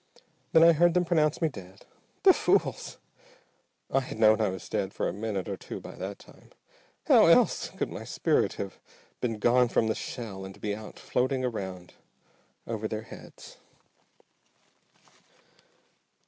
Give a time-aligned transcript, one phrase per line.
[0.51, 1.85] Then I heard them pronounce me dead.
[2.23, 2.97] The fools!
[3.91, 6.49] I had known I was dead for a minute or two by that time,
[7.07, 8.79] else how could my spirit have
[9.19, 11.93] been gone from the shell and be out floating around
[12.65, 13.57] over their heads?"